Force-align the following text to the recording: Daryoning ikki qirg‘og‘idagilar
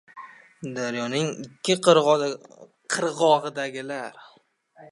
Daryoning 0.77 1.27
ikki 1.43 1.75
qirg‘og‘idagilar 1.89 4.19